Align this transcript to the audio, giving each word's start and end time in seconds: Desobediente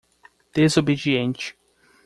Desobediente 0.51 1.53